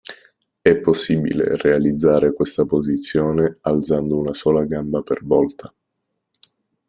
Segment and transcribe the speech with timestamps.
[0.59, 5.71] È possibile realizzare questa posizione alzando una sola gamba per volta.